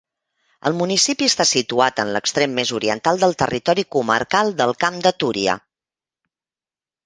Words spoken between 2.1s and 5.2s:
l'extrem més oriental del territori comarcal del Camp de